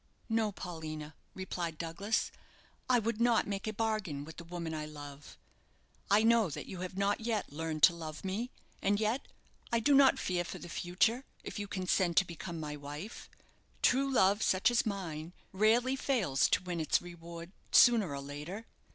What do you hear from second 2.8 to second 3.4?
"I would